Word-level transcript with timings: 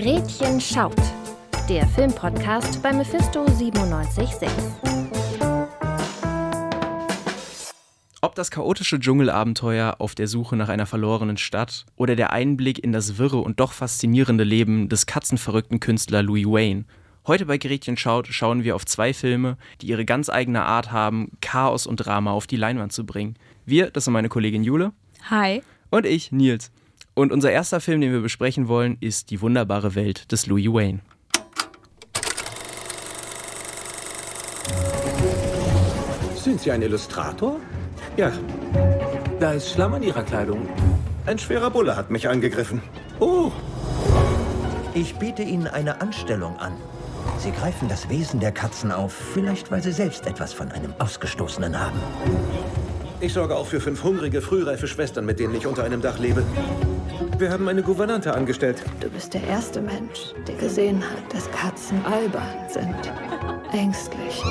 Gretchen 0.00 0.60
schaut. 0.60 0.94
Der 1.68 1.84
Filmpodcast 1.84 2.80
bei 2.84 2.92
Mephisto 2.92 3.44
976. 3.46 4.48
Ob 8.20 8.36
das 8.36 8.52
chaotische 8.52 9.00
Dschungelabenteuer 9.00 9.96
auf 9.98 10.14
der 10.14 10.28
Suche 10.28 10.54
nach 10.54 10.68
einer 10.68 10.86
verlorenen 10.86 11.36
Stadt 11.36 11.84
oder 11.96 12.14
der 12.14 12.32
Einblick 12.32 12.78
in 12.78 12.92
das 12.92 13.18
wirre 13.18 13.38
und 13.38 13.58
doch 13.58 13.72
faszinierende 13.72 14.44
Leben 14.44 14.88
des 14.88 15.06
katzenverrückten 15.06 15.80
Künstlers 15.80 16.22
Louis 16.22 16.46
Wayne. 16.46 16.84
Heute 17.26 17.46
bei 17.46 17.58
Gretchen 17.58 17.96
schaut 17.96 18.28
schauen 18.28 18.62
wir 18.62 18.76
auf 18.76 18.86
zwei 18.86 19.12
Filme, 19.12 19.56
die 19.80 19.88
ihre 19.88 20.04
ganz 20.04 20.30
eigene 20.30 20.62
Art 20.62 20.92
haben, 20.92 21.32
Chaos 21.40 21.88
und 21.88 21.96
Drama 21.96 22.30
auf 22.30 22.46
die 22.46 22.54
Leinwand 22.54 22.92
zu 22.92 23.04
bringen. 23.04 23.34
Wir, 23.66 23.90
das 23.90 24.04
sind 24.04 24.12
meine 24.12 24.28
Kollegin 24.28 24.62
Jule. 24.62 24.92
Hi. 25.28 25.60
Und 25.90 26.06
ich, 26.06 26.30
Nils. 26.30 26.70
Und 27.18 27.32
unser 27.32 27.50
erster 27.50 27.80
Film, 27.80 28.00
den 28.00 28.12
wir 28.12 28.20
besprechen 28.20 28.68
wollen, 28.68 28.96
ist 29.00 29.30
Die 29.30 29.40
wunderbare 29.40 29.96
Welt 29.96 30.30
des 30.30 30.46
Louis 30.46 30.68
Wayne. 30.68 31.00
Sind 36.36 36.60
Sie 36.60 36.70
ein 36.70 36.80
Illustrator? 36.80 37.56
Ja. 38.16 38.30
Da 39.40 39.50
ist 39.50 39.72
Schlamm 39.72 39.94
an 39.94 40.04
Ihrer 40.04 40.22
Kleidung. 40.22 40.68
Ein 41.26 41.40
schwerer 41.40 41.70
Bulle 41.70 41.96
hat 41.96 42.08
mich 42.08 42.28
angegriffen. 42.28 42.82
Oh. 43.18 43.50
Ich 44.94 45.16
biete 45.16 45.42
Ihnen 45.42 45.66
eine 45.66 46.00
Anstellung 46.00 46.56
an. 46.60 46.74
Sie 47.38 47.50
greifen 47.50 47.88
das 47.88 48.08
Wesen 48.08 48.38
der 48.38 48.52
Katzen 48.52 48.92
auf, 48.92 49.12
vielleicht 49.12 49.72
weil 49.72 49.82
Sie 49.82 49.90
selbst 49.90 50.24
etwas 50.28 50.52
von 50.52 50.70
einem 50.70 50.94
Ausgestoßenen 51.00 51.80
haben. 51.80 51.98
Ich 53.20 53.32
sorge 53.32 53.56
auch 53.56 53.66
für 53.66 53.80
fünf 53.80 54.04
hungrige, 54.04 54.40
frühreife 54.40 54.86
Schwestern, 54.86 55.26
mit 55.26 55.40
denen 55.40 55.56
ich 55.56 55.66
unter 55.66 55.82
einem 55.82 56.00
Dach 56.00 56.20
lebe. 56.20 56.44
Wir 57.38 57.52
haben 57.52 57.68
eine 57.68 57.84
Gouvernante 57.84 58.34
angestellt. 58.34 58.82
Du 58.98 59.08
bist 59.08 59.32
der 59.32 59.44
erste 59.44 59.80
Mensch, 59.80 60.34
der 60.48 60.56
gesehen 60.56 61.00
hat, 61.08 61.32
dass 61.32 61.48
Katzen 61.52 62.04
albern 62.04 62.68
sind. 62.68 62.96
Ängstlich 63.70 64.42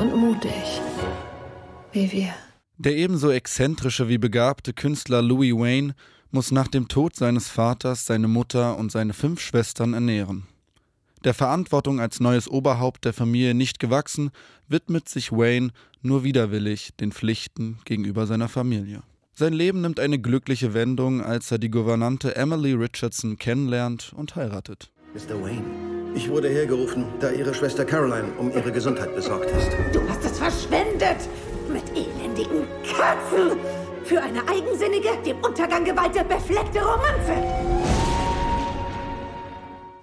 und 0.00 0.16
mutig. 0.16 0.80
Wie 1.92 2.10
wir. 2.10 2.34
Der 2.78 2.96
ebenso 2.96 3.30
exzentrische 3.30 4.08
wie 4.08 4.18
begabte 4.18 4.72
Künstler 4.72 5.22
Louis 5.22 5.52
Wayne 5.52 5.94
muss 6.32 6.50
nach 6.50 6.66
dem 6.66 6.88
Tod 6.88 7.14
seines 7.14 7.48
Vaters 7.48 8.06
seine 8.06 8.26
Mutter 8.26 8.76
und 8.76 8.90
seine 8.90 9.12
fünf 9.12 9.40
Schwestern 9.40 9.94
ernähren. 9.94 10.48
Der 11.22 11.34
Verantwortung 11.34 12.00
als 12.00 12.18
neues 12.18 12.48
Oberhaupt 12.48 13.04
der 13.04 13.12
Familie 13.12 13.54
nicht 13.54 13.78
gewachsen, 13.78 14.32
widmet 14.66 15.08
sich 15.08 15.30
Wayne 15.30 15.70
nur 16.00 16.24
widerwillig 16.24 16.90
den 16.96 17.12
Pflichten 17.12 17.78
gegenüber 17.84 18.26
seiner 18.26 18.48
Familie. 18.48 19.04
Sein 19.34 19.54
Leben 19.54 19.80
nimmt 19.80 19.98
eine 19.98 20.18
glückliche 20.18 20.74
Wendung, 20.74 21.22
als 21.22 21.50
er 21.50 21.56
die 21.56 21.70
Gouvernante 21.70 22.36
Emily 22.36 22.74
Richardson 22.74 23.38
kennenlernt 23.38 24.12
und 24.14 24.36
heiratet. 24.36 24.92
Mr. 25.14 25.42
Wayne, 25.42 25.64
ich 26.14 26.28
wurde 26.28 26.50
hergerufen, 26.50 27.06
da 27.18 27.30
Ihre 27.30 27.54
Schwester 27.54 27.86
Caroline 27.86 28.30
um 28.38 28.50
Ihre 28.50 28.70
Gesundheit 28.70 29.14
besorgt 29.14 29.50
ist. 29.50 29.70
Du 29.94 30.06
hast 30.06 30.22
es 30.22 30.38
verschwendet 30.38 31.16
mit 31.72 31.82
elendigen 31.96 32.66
Katzen 32.84 33.58
für 34.04 34.20
eine 34.20 34.46
eigensinnige, 34.46 35.08
dem 35.24 35.38
Untergang 35.38 35.86
geweihte, 35.86 36.24
befleckte 36.24 36.80
Romanze. 36.80 37.32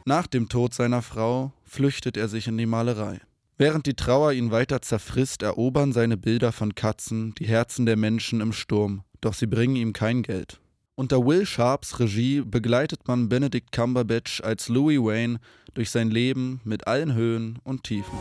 Nach 0.06 0.26
dem 0.26 0.50
Tod 0.50 0.74
seiner 0.74 1.04
Frau 1.04 1.52
flüchtet 1.66 2.18
er 2.18 2.30
sich 2.30 2.48
in 2.48 2.58
die 2.58 2.66
Malerei. 2.66 3.22
Während 3.60 3.86
die 3.86 3.94
Trauer 3.94 4.32
ihn 4.32 4.50
weiter 4.50 4.82
zerfrisst, 4.82 5.44
erobern 5.44 5.94
seine 5.94 6.18
Bilder 6.18 6.52
von 6.52 6.74
Katzen 6.74 7.36
die 7.36 7.46
Herzen 7.46 7.86
der 7.86 7.98
Menschen 7.98 8.42
im 8.42 8.54
Sturm, 8.54 9.04
doch 9.22 9.34
sie 9.34 9.48
bringen 9.48 9.76
ihm 9.76 9.94
kein 9.94 10.24
Geld. 10.24 10.60
Unter 10.96 11.26
Will 11.26 11.46
Sharps 11.46 12.00
Regie 12.00 12.42
begleitet 12.42 13.08
man 13.08 13.30
Benedict 13.30 13.72
Cumberbatch 13.72 14.42
als 14.42 14.68
Louis 14.68 15.00
Wayne 15.00 15.40
durch 15.74 15.92
sein 15.92 16.12
Leben 16.12 16.60
mit 16.66 16.88
allen 16.88 17.14
Höhen 17.14 17.60
und 17.64 17.84
Tiefen. 17.84 18.18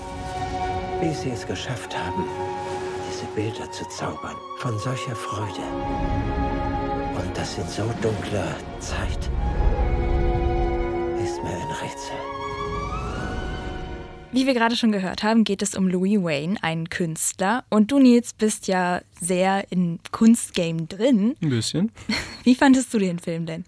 Wie 1.01 1.13
Sie 1.13 1.31
es 1.31 1.45
geschafft 1.47 1.97
haben, 1.99 2.25
diese 3.11 3.27
Bilder 3.35 3.71
zu 3.73 3.85
zaubern, 3.89 4.37
von 4.59 4.79
solcher 4.79 5.17
Freude. 5.17 5.63
Und 7.21 7.37
das 7.37 7.59
in 7.59 7.67
so 7.67 7.93
dunkler 8.01 8.57
Zeit 8.79 9.31
ist 11.21 11.43
mir 11.43 11.51
ein 11.51 11.73
Rätsel. 11.83 12.38
Wie 14.31 14.47
wir 14.47 14.53
gerade 14.53 14.77
schon 14.77 14.93
gehört 14.93 15.23
haben, 15.23 15.43
geht 15.43 15.63
es 15.63 15.75
um 15.75 15.89
Louis 15.89 16.23
Wayne, 16.23 16.63
einen 16.63 16.91
Künstler. 16.91 17.65
Und 17.71 17.91
du, 17.91 17.99
Nils, 17.99 18.35
bist 18.35 18.69
ja 18.69 19.01
sehr 19.19 19.73
in 19.73 20.01
Kunstgame 20.13 20.83
drin. 20.83 21.35
Ein 21.43 21.49
bisschen. 21.49 21.91
Wie 22.45 22.55
fandest 22.55 22.93
du 22.93 22.99
den 22.99 23.19
Film 23.19 23.47
denn? 23.47 23.65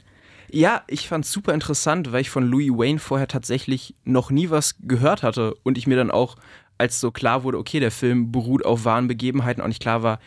Ja, 0.50 0.82
ich 0.86 1.08
fand 1.08 1.24
es 1.24 1.32
super 1.32 1.54
interessant, 1.54 2.12
weil 2.12 2.20
ich 2.20 2.30
von 2.30 2.44
Louis 2.44 2.70
Wayne 2.70 2.98
vorher 2.98 3.26
tatsächlich 3.26 3.94
noch 4.04 4.30
nie 4.30 4.50
was 4.50 4.76
gehört 4.82 5.22
hatte 5.22 5.54
und 5.62 5.78
ich 5.78 5.86
mir 5.86 5.96
dann 5.96 6.10
auch, 6.10 6.36
als 6.76 7.00
so 7.00 7.10
klar 7.10 7.42
wurde, 7.42 7.56
okay, 7.56 7.80
der 7.80 7.90
Film 7.90 8.30
beruht 8.30 8.64
auf 8.64 8.84
wahren 8.84 9.08
Begebenheiten, 9.08 9.62
auch 9.62 9.68
nicht 9.68 9.80
klar 9.80 10.02
war, 10.02 10.18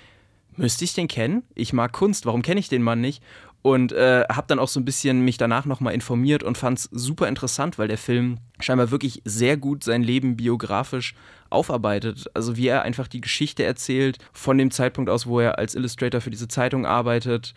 müsste 0.56 0.84
ich 0.84 0.94
den 0.94 1.08
kennen? 1.08 1.44
Ich 1.54 1.74
mag 1.74 1.92
Kunst, 1.92 2.26
warum 2.26 2.42
kenne 2.42 2.60
ich 2.60 2.70
den 2.70 2.82
Mann 2.82 3.02
nicht? 3.02 3.22
Und 3.64 3.94
äh, 3.94 4.26
habe 4.30 4.48
dann 4.48 4.60
auch 4.60 4.68
so 4.68 4.80
ein 4.80 4.86
bisschen 4.86 5.22
mich 5.24 5.38
danach 5.38 5.66
nochmal 5.66 5.94
informiert 5.94 6.44
und 6.44 6.58
fand 6.58 6.80
es 6.80 6.90
super 6.92 7.30
interessant, 7.30 7.80
weil 7.80 7.88
der 7.88 7.98
Film 7.98 8.38
scheinbar 8.60 8.92
wirklich 8.92 9.22
sehr 9.24 9.56
gut 9.56 9.86
sein 9.86 10.04
Leben 10.04 10.36
biografisch 10.36 11.16
aufarbeitet. 11.50 12.26
Also 12.34 12.58
wie 12.58 12.68
er 12.68 12.82
einfach 12.82 13.08
die 13.08 13.22
Geschichte 13.22 13.64
erzählt, 13.64 14.18
von 14.34 14.58
dem 14.58 14.70
Zeitpunkt 14.70 15.10
aus, 15.10 15.28
wo 15.28 15.40
er 15.40 15.58
als 15.60 15.76
Illustrator 15.76 16.20
für 16.20 16.30
diese 16.30 16.50
Zeitung 16.50 16.86
arbeitet, 16.86 17.54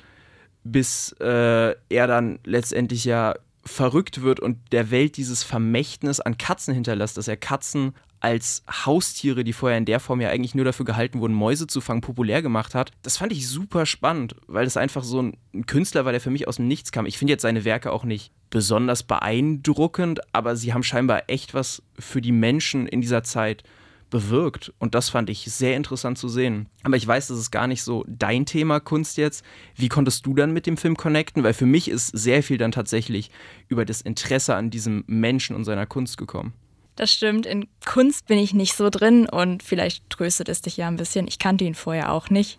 bis 0.62 1.12
äh, 1.20 1.74
er 1.88 2.06
dann 2.06 2.38
letztendlich 2.44 3.04
ja 3.04 3.34
verrückt 3.64 4.22
wird 4.22 4.38
und 4.38 4.58
der 4.72 4.90
Welt 4.90 5.16
dieses 5.16 5.42
Vermächtnis 5.42 6.20
an 6.20 6.38
Katzen 6.38 6.72
hinterlässt, 6.72 7.16
dass 7.16 7.28
er 7.28 7.36
Katzen 7.36 7.94
als 8.20 8.64
Haustiere, 8.68 9.44
die 9.44 9.52
vorher 9.52 9.78
in 9.78 9.84
der 9.84 10.00
Form 10.00 10.20
ja 10.20 10.30
eigentlich 10.30 10.54
nur 10.54 10.64
dafür 10.64 10.84
gehalten 10.84 11.20
wurden, 11.20 11.34
Mäuse 11.34 11.66
zu 11.66 11.80
fangen, 11.80 12.00
populär 12.00 12.42
gemacht 12.42 12.74
hat. 12.74 12.90
Das 13.02 13.16
fand 13.16 13.32
ich 13.32 13.48
super 13.48 13.86
spannend, 13.86 14.36
weil 14.46 14.66
es 14.66 14.76
einfach 14.76 15.04
so 15.04 15.22
ein 15.22 15.66
Künstler 15.66 16.04
war, 16.04 16.12
der 16.12 16.20
für 16.20 16.30
mich 16.30 16.48
aus 16.48 16.56
dem 16.56 16.68
Nichts 16.68 16.92
kam. 16.92 17.06
Ich 17.06 17.18
finde 17.18 17.32
jetzt 17.32 17.42
seine 17.42 17.64
Werke 17.64 17.92
auch 17.92 18.04
nicht 18.04 18.32
besonders 18.50 19.02
beeindruckend, 19.02 20.20
aber 20.32 20.56
sie 20.56 20.72
haben 20.72 20.82
scheinbar 20.82 21.24
echt 21.28 21.54
was 21.54 21.82
für 21.98 22.20
die 22.20 22.32
Menschen 22.32 22.86
in 22.86 23.00
dieser 23.00 23.22
Zeit 23.22 23.64
bewirkt. 24.10 24.72
Und 24.78 24.94
das 24.94 25.08
fand 25.08 25.30
ich 25.30 25.44
sehr 25.50 25.76
interessant 25.76 26.18
zu 26.18 26.28
sehen. 26.28 26.68
Aber 26.84 26.96
ich 26.96 27.06
weiß, 27.06 27.28
das 27.28 27.38
ist 27.38 27.50
gar 27.50 27.66
nicht 27.66 27.82
so 27.82 28.04
dein 28.08 28.46
Thema 28.46 28.80
Kunst 28.80 29.16
jetzt. 29.16 29.44
Wie 29.74 29.88
konntest 29.88 30.26
du 30.26 30.34
dann 30.34 30.52
mit 30.52 30.66
dem 30.66 30.76
Film 30.76 30.96
connecten? 30.96 31.42
Weil 31.42 31.54
für 31.54 31.66
mich 31.66 31.88
ist 31.88 32.08
sehr 32.08 32.42
viel 32.42 32.58
dann 32.58 32.72
tatsächlich 32.72 33.30
über 33.68 33.84
das 33.84 34.00
Interesse 34.00 34.54
an 34.54 34.70
diesem 34.70 35.04
Menschen 35.06 35.56
und 35.56 35.64
seiner 35.64 35.86
Kunst 35.86 36.18
gekommen. 36.18 36.52
Das 36.96 37.12
stimmt. 37.12 37.44
In 37.44 37.68
Kunst 37.84 38.26
bin 38.26 38.38
ich 38.38 38.54
nicht 38.54 38.74
so 38.74 38.88
drin 38.88 39.28
und 39.28 39.62
vielleicht 39.62 40.08
tröstet 40.08 40.48
es 40.48 40.62
dich 40.62 40.78
ja 40.78 40.88
ein 40.88 40.96
bisschen. 40.96 41.28
Ich 41.28 41.38
kannte 41.38 41.64
ihn 41.64 41.74
vorher 41.74 42.10
auch 42.10 42.30
nicht. 42.30 42.58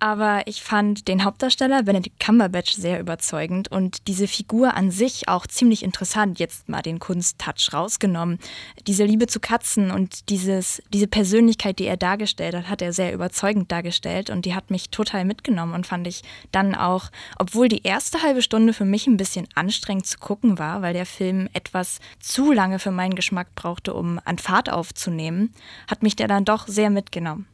Aber 0.00 0.42
ich 0.46 0.62
fand 0.62 1.08
den 1.08 1.24
Hauptdarsteller 1.24 1.82
Benedict 1.84 2.20
Cumberbatch 2.20 2.74
sehr 2.74 3.00
überzeugend 3.00 3.70
und 3.70 4.06
diese 4.06 4.28
Figur 4.28 4.74
an 4.74 4.90
sich 4.90 5.28
auch 5.28 5.46
ziemlich 5.46 5.82
interessant. 5.82 6.38
Jetzt 6.38 6.68
mal 6.68 6.82
den 6.82 6.98
Kunsttouch 6.98 7.72
rausgenommen. 7.72 8.38
Diese 8.86 9.04
Liebe 9.04 9.28
zu 9.28 9.40
Katzen 9.40 9.90
und 9.90 10.28
dieses, 10.28 10.82
diese 10.92 11.06
Persönlichkeit, 11.06 11.78
die 11.78 11.86
er 11.86 11.96
dargestellt 11.96 12.54
hat, 12.54 12.68
hat 12.68 12.82
er 12.82 12.92
sehr 12.92 13.14
überzeugend 13.14 13.72
dargestellt 13.72 14.28
und 14.28 14.44
die 14.44 14.54
hat 14.54 14.70
mich 14.70 14.90
total 14.90 15.24
mitgenommen 15.24 15.72
und 15.72 15.86
fand 15.86 16.06
ich 16.06 16.22
dann 16.52 16.74
auch, 16.74 17.10
obwohl 17.38 17.68
die 17.68 17.84
erste 17.84 18.22
halbe 18.22 18.42
Stunde 18.42 18.74
für 18.74 18.84
mich 18.84 19.06
ein 19.06 19.16
bisschen 19.16 19.48
anstrengend 19.54 20.06
zu 20.06 20.18
gucken 20.18 20.58
war, 20.58 20.82
weil 20.82 20.92
der 20.92 21.06
Film 21.06 21.48
etwas 21.54 22.00
zu 22.20 22.52
lange 22.52 22.78
für 22.78 22.90
meinen 22.90 23.14
Geschmack 23.14 23.54
brauchte, 23.74 23.94
um 23.94 24.20
an 24.24 24.38
Fahrt 24.38 24.70
aufzunehmen, 24.70 25.52
hat 25.88 26.02
mich 26.02 26.16
der 26.16 26.28
dann 26.28 26.44
doch 26.44 26.68
sehr 26.68 26.90
mitgenommen. 26.90 27.46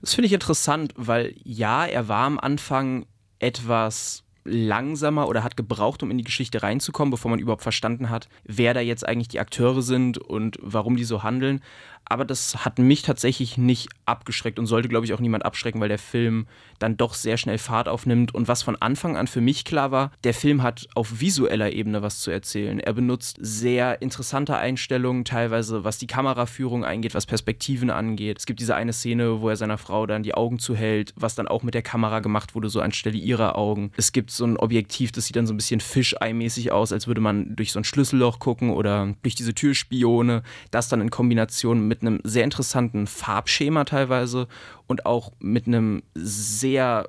Das 0.00 0.14
finde 0.14 0.26
ich 0.26 0.32
interessant, 0.32 0.92
weil 0.96 1.34
ja, 1.42 1.86
er 1.86 2.08
war 2.08 2.26
am 2.26 2.38
Anfang 2.38 3.06
etwas 3.38 4.24
langsamer 4.44 5.28
oder 5.28 5.42
hat 5.42 5.56
gebraucht, 5.56 6.02
um 6.02 6.10
in 6.10 6.18
die 6.18 6.24
Geschichte 6.24 6.62
reinzukommen, 6.62 7.10
bevor 7.10 7.30
man 7.30 7.40
überhaupt 7.40 7.62
verstanden 7.62 8.10
hat, 8.10 8.28
wer 8.44 8.74
da 8.74 8.80
jetzt 8.80 9.06
eigentlich 9.06 9.28
die 9.28 9.40
Akteure 9.40 9.82
sind 9.82 10.18
und 10.18 10.58
warum 10.60 10.96
die 10.96 11.04
so 11.04 11.22
handeln 11.22 11.60
aber 12.08 12.24
das 12.24 12.64
hat 12.64 12.78
mich 12.78 13.02
tatsächlich 13.02 13.58
nicht 13.58 13.88
abgeschreckt 14.06 14.58
und 14.58 14.66
sollte, 14.66 14.88
glaube 14.88 15.04
ich, 15.04 15.12
auch 15.12 15.20
niemand 15.20 15.44
abschrecken, 15.44 15.80
weil 15.80 15.88
der 15.88 15.98
Film 15.98 16.46
dann 16.78 16.96
doch 16.96 17.14
sehr 17.14 17.36
schnell 17.36 17.58
Fahrt 17.58 17.88
aufnimmt. 17.88 18.34
Und 18.34 18.48
was 18.48 18.62
von 18.62 18.76
Anfang 18.76 19.16
an 19.16 19.26
für 19.26 19.40
mich 19.40 19.64
klar 19.64 19.90
war, 19.90 20.12
der 20.24 20.32
Film 20.32 20.62
hat 20.62 20.88
auf 20.94 21.20
visueller 21.20 21.72
Ebene 21.72 22.02
was 22.02 22.20
zu 22.20 22.30
erzählen. 22.30 22.80
Er 22.80 22.94
benutzt 22.94 23.36
sehr 23.40 24.00
interessante 24.00 24.56
Einstellungen, 24.56 25.24
teilweise 25.24 25.84
was 25.84 25.98
die 25.98 26.06
Kameraführung 26.06 26.84
eingeht, 26.84 27.14
was 27.14 27.26
Perspektiven 27.26 27.90
angeht. 27.90 28.38
Es 28.38 28.46
gibt 28.46 28.60
diese 28.60 28.74
eine 28.74 28.92
Szene, 28.92 29.40
wo 29.40 29.50
er 29.50 29.56
seiner 29.56 29.78
Frau 29.78 30.06
dann 30.06 30.22
die 30.22 30.34
Augen 30.34 30.58
zuhält, 30.58 31.12
was 31.16 31.34
dann 31.34 31.48
auch 31.48 31.62
mit 31.62 31.74
der 31.74 31.82
Kamera 31.82 32.20
gemacht 32.20 32.54
wurde, 32.54 32.70
so 32.70 32.80
anstelle 32.80 33.18
ihrer 33.18 33.56
Augen. 33.56 33.92
Es 33.96 34.12
gibt 34.12 34.27
so 34.30 34.46
ein 34.46 34.56
Objektiv, 34.56 35.12
das 35.12 35.26
sieht 35.26 35.36
dann 35.36 35.46
so 35.46 35.52
ein 35.52 35.58
bisschen 35.58 35.80
Fischei-mäßig 35.80 36.72
aus, 36.72 36.92
als 36.92 37.06
würde 37.06 37.20
man 37.20 37.54
durch 37.54 37.72
so 37.72 37.80
ein 37.80 37.84
Schlüsselloch 37.84 38.38
gucken 38.38 38.70
oder 38.70 39.14
durch 39.22 39.34
diese 39.34 39.54
Türspione. 39.54 40.42
Das 40.70 40.88
dann 40.88 41.00
in 41.00 41.10
Kombination 41.10 41.86
mit 41.86 41.98
mit 41.98 42.06
einem 42.06 42.20
sehr 42.24 42.44
interessanten 42.44 43.06
Farbschema 43.06 43.84
teilweise 43.84 44.48
und 44.86 45.06
auch 45.06 45.32
mit 45.38 45.66
einem 45.66 46.02
sehr 46.14 47.08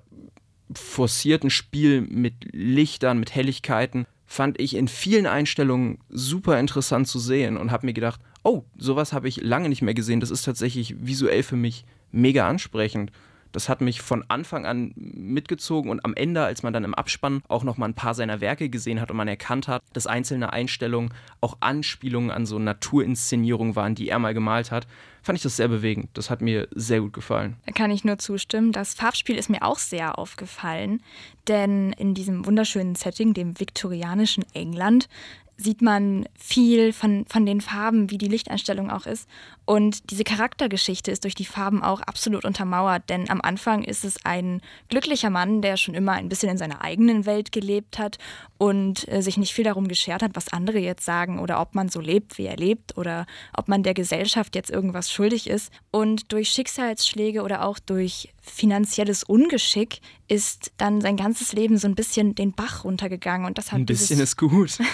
forcierten 0.73 1.49
Spiel 1.49 2.01
mit 2.01 2.33
Lichtern, 2.51 3.19
mit 3.19 3.33
Helligkeiten 3.33 4.05
fand 4.25 4.59
ich 4.61 4.75
in 4.75 4.87
vielen 4.87 5.25
Einstellungen 5.25 5.99
super 6.09 6.59
interessant 6.59 7.07
zu 7.07 7.17
sehen 7.17 7.57
und 7.57 7.71
habe 7.71 7.87
mir 7.87 7.93
gedacht, 7.93 8.21
oh, 8.43 8.63
sowas 8.77 9.11
habe 9.11 9.27
ich 9.27 9.41
lange 9.41 9.69
nicht 9.69 9.81
mehr 9.81 9.95
gesehen. 9.95 10.19
Das 10.19 10.29
ist 10.29 10.43
tatsächlich 10.43 10.95
visuell 11.03 11.41
für 11.41 11.55
mich 11.55 11.85
mega 12.11 12.47
ansprechend. 12.47 13.11
Das 13.51 13.69
hat 13.69 13.81
mich 13.81 14.01
von 14.01 14.23
Anfang 14.27 14.65
an 14.65 14.93
mitgezogen 14.95 15.89
und 15.89 16.05
am 16.05 16.13
Ende, 16.13 16.43
als 16.43 16.63
man 16.63 16.73
dann 16.73 16.83
im 16.83 16.93
Abspann 16.93 17.41
auch 17.47 17.63
noch 17.63 17.77
mal 17.77 17.87
ein 17.87 17.93
paar 17.93 18.13
seiner 18.13 18.41
Werke 18.41 18.69
gesehen 18.69 19.01
hat 19.01 19.11
und 19.11 19.17
man 19.17 19.27
erkannt 19.27 19.67
hat, 19.67 19.81
dass 19.93 20.07
einzelne 20.07 20.53
Einstellungen 20.53 21.13
auch 21.41 21.57
Anspielungen 21.59 22.31
an 22.31 22.45
so 22.45 22.59
Naturinszenierungen 22.59 23.75
waren, 23.75 23.95
die 23.95 24.09
er 24.09 24.19
mal 24.19 24.33
gemalt 24.33 24.71
hat, 24.71 24.87
fand 25.21 25.37
ich 25.37 25.43
das 25.43 25.57
sehr 25.57 25.67
bewegend. 25.67 26.09
Das 26.13 26.29
hat 26.29 26.41
mir 26.41 26.67
sehr 26.71 27.01
gut 27.01 27.13
gefallen. 27.13 27.57
Da 27.65 27.71
kann 27.71 27.91
ich 27.91 28.03
nur 28.03 28.17
zustimmen. 28.17 28.71
Das 28.71 28.93
Farbspiel 28.93 29.35
ist 29.35 29.49
mir 29.49 29.63
auch 29.63 29.79
sehr 29.79 30.17
aufgefallen, 30.17 31.01
denn 31.47 31.93
in 31.93 32.13
diesem 32.13 32.45
wunderschönen 32.45 32.95
Setting, 32.95 33.33
dem 33.33 33.59
viktorianischen 33.59 34.45
England, 34.53 35.09
sieht 35.59 35.81
man 35.81 36.25
viel 36.37 36.93
von, 36.93 37.25
von 37.27 37.45
den 37.45 37.59
Farben, 37.59 38.09
wie 38.09 38.17
die 38.17 38.29
Lichteinstellung 38.29 38.89
auch 38.89 39.05
ist. 39.05 39.27
Und 39.65 40.09
diese 40.09 40.23
Charaktergeschichte 40.23 41.11
ist 41.11 41.25
durch 41.25 41.35
die 41.35 41.45
Farben 41.45 41.83
auch 41.83 41.99
absolut 42.01 42.45
untermauert, 42.45 43.03
denn 43.09 43.29
am 43.29 43.41
Anfang 43.41 43.83
ist 43.83 44.05
es 44.05 44.25
ein 44.25 44.61
glücklicher 44.87 45.29
Mann, 45.29 45.61
der 45.61 45.75
schon 45.75 45.95
immer 45.95 46.13
ein 46.13 46.29
bisschen 46.29 46.49
in 46.49 46.57
seiner 46.57 46.81
eigenen 46.81 47.25
Welt 47.25 47.51
gelebt 47.51 47.99
hat 47.99 48.17
und 48.57 49.05
äh, 49.09 49.21
sich 49.21 49.37
nicht 49.37 49.53
viel 49.53 49.65
darum 49.65 49.89
geschert 49.89 50.23
hat, 50.23 50.31
was 50.33 50.47
andere 50.53 50.79
jetzt 50.79 51.05
sagen 51.05 51.39
oder 51.39 51.59
ob 51.59 51.75
man 51.75 51.89
so 51.89 51.99
lebt, 51.99 52.37
wie 52.37 52.45
er 52.45 52.57
lebt 52.57 52.97
oder 52.97 53.27
ob 53.55 53.67
man 53.67 53.83
der 53.83 53.93
Gesellschaft 53.93 54.55
jetzt 54.55 54.71
irgendwas 54.71 55.11
schuldig 55.11 55.47
ist. 55.47 55.73
Und 55.91 56.31
durch 56.31 56.49
Schicksalsschläge 56.49 57.43
oder 57.43 57.65
auch 57.65 57.79
durch 57.79 58.33
finanzielles 58.41 59.23
Ungeschick 59.23 59.99
ist 60.29 60.71
dann 60.77 61.01
sein 61.01 61.17
ganzes 61.17 61.51
Leben 61.51 61.77
so 61.77 61.87
ein 61.87 61.95
bisschen 61.95 62.33
den 62.33 62.53
Bach 62.53 62.85
runtergegangen 62.85 63.45
und 63.45 63.57
das 63.57 63.73
hat 63.73 63.79
ein 63.79 63.85
bisschen 63.85 64.21
ist 64.21 64.37
gut. 64.37 64.79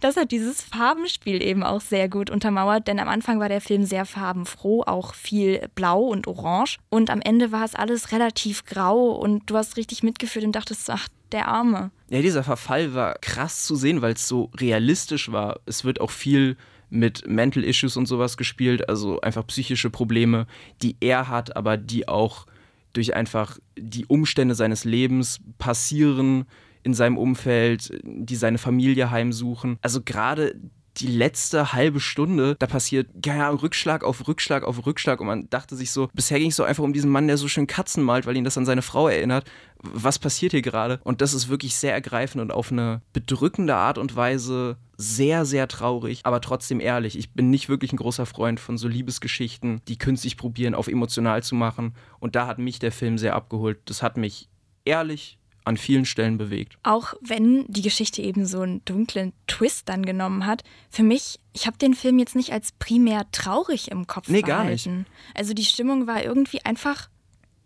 Das 0.00 0.16
hat 0.16 0.30
dieses 0.30 0.62
Farbenspiel 0.62 1.42
eben 1.42 1.62
auch 1.62 1.80
sehr 1.80 2.08
gut 2.08 2.30
untermauert, 2.30 2.88
denn 2.88 2.98
am 2.98 3.08
Anfang 3.08 3.40
war 3.40 3.48
der 3.48 3.60
Film 3.60 3.84
sehr 3.84 4.04
farbenfroh, 4.04 4.82
auch 4.82 5.14
viel 5.14 5.68
blau 5.74 6.02
und 6.02 6.26
orange. 6.26 6.78
Und 6.88 7.10
am 7.10 7.20
Ende 7.20 7.52
war 7.52 7.64
es 7.64 7.74
alles 7.74 8.12
relativ 8.12 8.64
grau 8.64 9.10
und 9.10 9.50
du 9.50 9.56
hast 9.56 9.76
richtig 9.76 10.02
mitgefühlt 10.02 10.44
und 10.44 10.52
dachtest, 10.52 10.88
ach, 10.90 11.08
der 11.32 11.48
Arme. 11.48 11.90
Ja, 12.08 12.22
dieser 12.22 12.44
Verfall 12.44 12.94
war 12.94 13.16
krass 13.20 13.64
zu 13.64 13.74
sehen, 13.74 14.00
weil 14.02 14.14
es 14.14 14.28
so 14.28 14.50
realistisch 14.56 15.32
war. 15.32 15.60
Es 15.66 15.84
wird 15.84 16.00
auch 16.00 16.10
viel 16.10 16.56
mit 16.88 17.26
Mental 17.26 17.64
Issues 17.64 17.96
und 17.96 18.06
sowas 18.06 18.36
gespielt, 18.36 18.88
also 18.88 19.20
einfach 19.20 19.46
psychische 19.48 19.90
Probleme, 19.90 20.46
die 20.82 20.96
er 21.00 21.28
hat, 21.28 21.56
aber 21.56 21.76
die 21.76 22.06
auch 22.06 22.46
durch 22.92 23.14
einfach 23.14 23.58
die 23.76 24.06
Umstände 24.06 24.54
seines 24.54 24.84
Lebens 24.84 25.40
passieren 25.58 26.46
in 26.86 26.94
seinem 26.94 27.18
Umfeld, 27.18 27.98
die 28.04 28.36
seine 28.36 28.58
Familie 28.58 29.10
heimsuchen. 29.10 29.76
Also 29.82 30.00
gerade 30.02 30.54
die 30.98 31.08
letzte 31.08 31.72
halbe 31.72 31.98
Stunde, 31.98 32.54
da 32.60 32.68
passiert 32.68 33.08
ja, 33.24 33.50
Rückschlag 33.50 34.04
auf 34.04 34.28
Rückschlag 34.28 34.62
auf 34.62 34.86
Rückschlag 34.86 35.20
und 35.20 35.26
man 35.26 35.50
dachte 35.50 35.74
sich 35.74 35.90
so, 35.90 36.08
bisher 36.14 36.38
ging 36.38 36.50
es 36.50 36.56
so 36.56 36.62
einfach 36.62 36.84
um 36.84 36.92
diesen 36.92 37.10
Mann, 37.10 37.26
der 37.26 37.36
so 37.36 37.48
schön 37.48 37.66
Katzen 37.66 38.04
malt, 38.04 38.24
weil 38.24 38.36
ihn 38.36 38.44
das 38.44 38.56
an 38.56 38.64
seine 38.64 38.82
Frau 38.82 39.08
erinnert. 39.08 39.50
Was 39.82 40.20
passiert 40.20 40.52
hier 40.52 40.62
gerade? 40.62 41.00
Und 41.02 41.20
das 41.20 41.34
ist 41.34 41.48
wirklich 41.48 41.76
sehr 41.76 41.92
ergreifend 41.92 42.40
und 42.40 42.52
auf 42.52 42.70
eine 42.70 43.02
bedrückende 43.12 43.74
Art 43.74 43.98
und 43.98 44.14
Weise 44.14 44.76
sehr, 44.96 45.44
sehr 45.44 45.66
traurig, 45.66 46.20
aber 46.22 46.40
trotzdem 46.40 46.78
ehrlich. 46.78 47.18
Ich 47.18 47.32
bin 47.32 47.50
nicht 47.50 47.68
wirklich 47.68 47.92
ein 47.92 47.98
großer 47.98 48.26
Freund 48.26 48.60
von 48.60 48.78
so 48.78 48.86
Liebesgeschichten, 48.86 49.82
die 49.88 49.98
künstlich 49.98 50.36
probieren, 50.36 50.76
auf 50.76 50.86
emotional 50.86 51.42
zu 51.42 51.56
machen. 51.56 51.94
Und 52.20 52.36
da 52.36 52.46
hat 52.46 52.58
mich 52.58 52.78
der 52.78 52.92
Film 52.92 53.18
sehr 53.18 53.34
abgeholt. 53.34 53.78
Das 53.86 54.04
hat 54.04 54.16
mich 54.16 54.48
ehrlich 54.84 55.38
an 55.66 55.76
vielen 55.76 56.04
Stellen 56.04 56.38
bewegt. 56.38 56.78
Auch 56.82 57.14
wenn 57.20 57.64
die 57.66 57.82
Geschichte 57.82 58.22
eben 58.22 58.46
so 58.46 58.60
einen 58.60 58.84
dunklen 58.84 59.32
Twist 59.46 59.88
dann 59.88 60.06
genommen 60.06 60.46
hat, 60.46 60.62
für 60.90 61.02
mich, 61.02 61.40
ich 61.52 61.66
habe 61.66 61.76
den 61.76 61.94
Film 61.94 62.18
jetzt 62.18 62.36
nicht 62.36 62.52
als 62.52 62.72
primär 62.72 63.26
traurig 63.32 63.90
im 63.90 64.06
Kopf 64.06 64.28
nee, 64.28 64.40
verhalten. 64.40 64.84
gar 64.86 64.94
nicht. 64.94 65.10
Also 65.34 65.54
die 65.54 65.64
Stimmung 65.64 66.06
war 66.06 66.22
irgendwie 66.22 66.64
einfach 66.64 67.08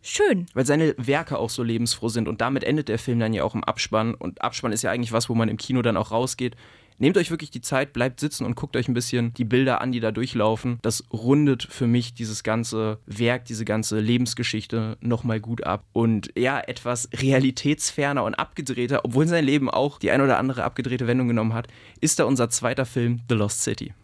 schön. 0.03 0.47
Weil 0.55 0.65
seine 0.65 0.95
Werke 0.97 1.39
auch 1.39 1.51
so 1.51 1.63
lebensfroh 1.63 2.09
sind 2.09 2.27
und 2.27 2.41
damit 2.41 2.65
endet 2.65 2.89
der 2.89 2.99
Film 2.99 3.21
dann 3.21 3.35
ja 3.35 3.45
auch 3.45 3.55
im 3.55 3.65
Abspann 3.65 4.15
und 4.15 4.41
Abspann 4.41 4.73
ist 4.73 4.83
ja 4.83 4.91
eigentlich 4.91 5.13
was, 5.13 5.29
wo 5.29 5.35
man 5.35 5.51
im 5.51 5.59
Kino 5.59 5.83
dann 5.83 5.99
auch 5.99 6.11
rausgeht 6.11 6.57
Nehmt 7.01 7.17
euch 7.17 7.31
wirklich 7.31 7.51
die 7.51 7.63
Zeit, 7.63 7.95
bleibt 7.95 8.21
sitzen 8.21 8.45
und 8.45 8.57
guckt 8.57 8.77
euch 8.77 8.87
ein 8.87 8.93
bisschen 8.93 9.33
die 9.33 9.47
Bilder 9.47 9.81
an, 9.81 9.91
die 9.91 10.01
da 10.01 10.13
durchlaufen. 10.13 10.79
Das 10.83 11.03
rundet 11.11 11.63
für 11.63 11.87
mich 11.87 12.13
dieses 12.13 12.43
ganze 12.43 12.99
Werk, 13.07 13.47
diese 13.47 13.65
ganze 13.65 13.99
Lebensgeschichte 13.99 14.99
nochmal 15.01 15.41
gut 15.41 15.65
ab. 15.65 15.87
Und 15.95 16.31
ja, 16.37 16.61
etwas 16.61 17.09
realitätsferner 17.15 18.23
und 18.23 18.35
abgedrehter, 18.35 19.01
obwohl 19.05 19.27
sein 19.27 19.47
Leben 19.47 19.71
auch 19.71 19.99
die 19.99 20.11
ein 20.11 20.21
oder 20.21 20.39
andere 20.39 20.63
abgedrehte 20.63 21.07
Wendung 21.07 21.29
genommen 21.29 21.55
hat, 21.55 21.69
ist 22.03 22.19
da 22.19 22.25
unser 22.25 22.51
zweiter 22.51 22.85
Film, 22.85 23.23
The 23.31 23.35
Lost 23.35 23.63
City. 23.63 23.95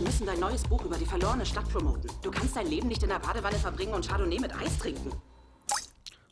Müssen 0.00 0.26
dein 0.26 0.40
neues 0.40 0.62
Buch 0.62 0.84
über 0.84 0.96
die 0.96 1.06
verlorene 1.06 1.46
Stadt 1.46 1.68
promoten. 1.68 2.10
Du 2.22 2.30
kannst 2.30 2.56
dein 2.56 2.66
Leben 2.66 2.88
nicht 2.88 3.02
in 3.02 3.08
der 3.08 3.18
Badewanne 3.18 3.58
verbringen 3.58 3.94
und 3.94 4.08
Chardonnay 4.08 4.38
mit 4.38 4.54
Eis 4.54 4.78
trinken. 4.78 5.12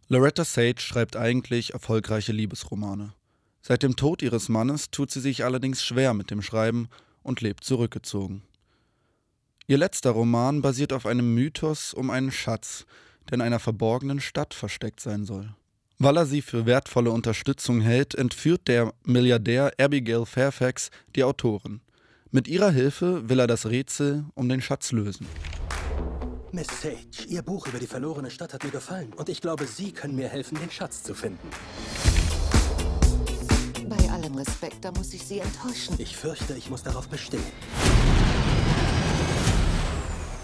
Loretta 0.09 0.45
Sage 0.45 0.81
schreibt 0.81 1.17
eigentlich 1.17 1.73
erfolgreiche 1.73 2.33
Liebesromane. 2.33 3.13
Seit 3.63 3.83
dem 3.83 3.97
Tod 3.97 4.23
ihres 4.23 4.49
Mannes 4.49 4.91
tut 4.91 5.11
sie 5.11 5.21
sich 5.21 5.45
allerdings 5.45 5.85
schwer 5.85 6.15
mit 6.15 6.31
dem 6.31 6.43
Schreiben 6.43 6.89
und 7.23 7.41
lebt 7.41 7.65
zurückgezogen. 7.65 8.43
Ihr 9.67 9.79
letzter 9.79 10.13
Roman 10.13 10.63
basiert 10.63 10.93
auf 10.93 11.07
einem 11.07 11.35
Mythos 11.35 11.93
um 11.93 12.11
einen 12.11 12.31
Schatz, 12.31 12.87
der 13.29 13.35
in 13.35 13.41
einer 13.41 13.59
verborgenen 13.59 14.21
Stadt 14.21 14.55
versteckt 14.55 15.01
sein 15.01 15.25
soll. 15.25 15.53
Weil 15.99 16.19
er 16.19 16.27
sie 16.27 16.43
für 16.43 16.67
wertvolle 16.67 17.11
Unterstützung 17.11 17.81
hält, 17.81 18.15
entführt 18.15 18.69
der 18.69 18.95
Milliardär 19.03 19.73
Abigail 19.81 20.27
Fairfax 20.27 20.91
die 21.17 21.25
Autorin. 21.25 21.81
Mit 22.33 22.49
ihrer 22.49 22.71
Hilfe 22.71 23.29
will 23.29 23.39
er 23.39 23.47
das 23.47 23.67
Rätsel 23.67 24.25
um 24.35 24.49
den 24.49 24.61
Schatz 24.61 24.91
lösen. 24.91 25.27
Miss 26.51 26.67
Sage, 26.83 26.97
Ihr 27.29 27.43
Buch 27.43 27.69
über 27.69 27.79
die 27.79 27.87
verlorene 27.87 28.31
Stadt 28.31 28.53
hat 28.53 28.65
mir 28.65 28.71
gefallen 28.71 29.13
und 29.17 29.29
ich 29.29 29.41
glaube, 29.41 29.65
Sie 29.67 29.93
können 29.93 30.17
mir 30.17 30.29
helfen, 30.29 30.59
den 30.59 30.71
Schatz 30.71 31.03
zu 31.03 31.15
finden. 31.15 31.49
Bei 33.89 34.11
allem 34.11 34.35
Respekt, 34.35 34.85
da 34.85 34.91
muss 34.91 35.15
ich 35.15 35.23
Sie 35.23 35.39
enttäuschen. 35.39 35.95
Ich 35.99 36.17
fürchte, 36.17 36.55
ich 36.55 36.69
muss 36.69 36.83
darauf 36.83 37.09
bestehen. 37.09 37.43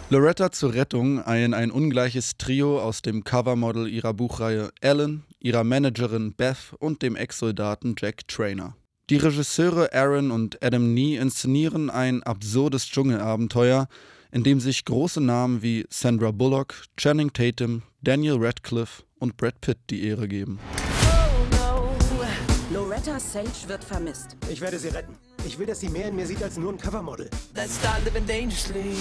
Loretta 0.08 0.52
zur 0.52 0.74
Rettung 0.74 1.26
eilen 1.26 1.54
ein 1.54 1.70
ungleiches 1.70 2.36
Trio 2.36 2.80
aus 2.80 3.02
dem 3.02 3.24
Covermodel 3.24 3.88
ihrer 3.88 4.12
Buchreihe 4.14 4.70
Ellen, 4.80 5.24
ihrer 5.40 5.64
Managerin 5.64 6.34
Beth 6.34 6.74
und 6.78 7.02
dem 7.02 7.16
Ex-Soldaten 7.16 7.96
Jack 7.98 8.28
Trainer. 8.28 8.76
Die 9.10 9.16
Regisseure 9.16 9.92
Aaron 9.92 10.30
und 10.30 10.62
Adam 10.62 10.94
Nee 10.94 11.16
inszenieren 11.16 11.90
ein 11.90 12.22
absurdes 12.22 12.86
Dschungelabenteuer, 12.86 13.88
in 14.30 14.44
dem 14.44 14.60
sich 14.60 14.84
große 14.84 15.20
Namen 15.20 15.60
wie 15.60 15.84
Sandra 15.90 16.30
Bullock, 16.30 16.74
Channing 16.96 17.32
Tatum, 17.32 17.82
Daniel 18.00 18.36
Radcliffe 18.38 19.02
und 19.18 19.36
Brad 19.36 19.60
Pitt 19.60 19.78
die 19.90 20.06
Ehre 20.06 20.28
geben. 20.28 20.60
Loretta 22.72 23.18
Sage 23.18 23.48
wird 23.66 23.82
vermisst. 23.82 24.36
Ich 24.48 24.60
werde 24.60 24.78
sie 24.78 24.88
retten. 24.88 25.16
Ich 25.44 25.58
will, 25.58 25.66
dass 25.66 25.80
sie 25.80 25.88
mehr 25.88 26.08
in 26.08 26.16
mir 26.16 26.26
sieht 26.26 26.42
als 26.42 26.56
nur 26.56 26.72
ein 26.72 26.78
Covermodel. 26.78 27.28
Let's 27.54 27.76
start 27.78 28.04
living 28.04 28.24
dangerously. 28.26 28.96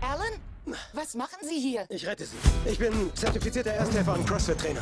Alan? 0.00 0.32
Was 0.92 1.14
machen 1.14 1.38
Sie 1.42 1.60
hier? 1.60 1.86
Ich 1.88 2.06
rette 2.06 2.26
Sie. 2.26 2.36
Ich 2.70 2.78
bin 2.78 2.92
zertifizierter 3.14 3.70
Ersthelfer 3.70 4.14
und 4.14 4.26
CrossFit-Trainer. 4.26 4.80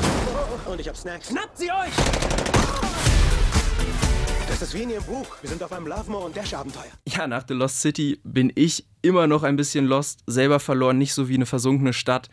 Und 0.67 0.81
ich 0.81 0.89
habe 0.89 0.97
Snacks. 0.97 1.29
Schnappt 1.29 1.59
sie 1.59 1.71
euch! 1.71 2.56
Das 4.49 4.63
ist 4.63 4.75
wie 4.75 4.83
in 4.83 4.91
Ihrem 4.91 5.05
Buch. 5.05 5.37
Wir 5.43 5.51
sind 5.51 5.63
auf 5.63 5.73
einem 5.73 5.87
Lovemore 5.87 6.27
und 6.27 6.37
Dash-Abenteuer. 6.37 6.85
Ja, 7.07 7.27
nach 7.27 7.45
The 7.47 7.55
Lost 7.55 7.81
City 7.81 8.21
bin 8.25 8.53
ich 8.55 8.87
immer 9.03 9.27
noch 9.27 9.43
ein 9.43 9.57
bisschen 9.57 9.87
lost, 9.87 10.21
selber 10.27 10.61
verloren, 10.61 10.99
nicht 10.99 11.13
so 11.13 11.29
wie 11.29 11.35
eine 11.35 11.47
versunkene 11.47 11.93
Stadt, 11.93 12.31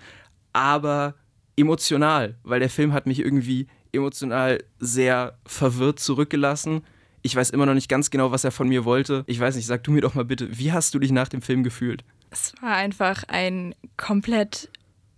aber 0.53 1.15
emotional, 1.57 2.35
weil 2.43 2.59
der 2.59 2.69
Film 2.69 2.93
hat 2.93 3.07
mich 3.07 3.19
irgendwie 3.19 3.67
emotional 3.91 4.63
sehr 4.79 5.37
verwirrt 5.45 5.99
zurückgelassen. 5.99 6.83
Ich 7.23 7.35
weiß 7.35 7.49
immer 7.49 7.65
noch 7.65 7.73
nicht 7.73 7.89
ganz 7.89 8.09
genau, 8.09 8.31
was 8.31 8.43
er 8.43 8.51
von 8.51 8.67
mir 8.67 8.85
wollte. 8.85 9.23
Ich 9.27 9.39
weiß 9.39 9.55
nicht, 9.55 9.65
sag 9.65 9.83
du 9.83 9.91
mir 9.91 10.01
doch 10.01 10.13
mal 10.13 10.25
bitte, 10.25 10.57
wie 10.57 10.71
hast 10.71 10.93
du 10.93 10.99
dich 10.99 11.11
nach 11.11 11.27
dem 11.27 11.41
Film 11.41 11.63
gefühlt? 11.63 12.03
Es 12.29 12.53
war 12.61 12.75
einfach 12.75 13.23
ein 13.27 13.75
komplett 13.97 14.69